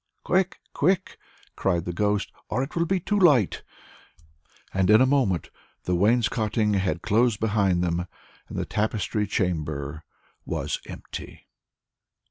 [0.23, 1.19] "Quick, quick,"
[1.55, 3.61] cried the ghost, "or it will be too late,"
[4.73, 5.51] and in a moment
[5.83, 8.07] the wainscoting had closed behind them,
[8.49, 10.03] and the Tapestry Chamber
[10.43, 11.45] was empty.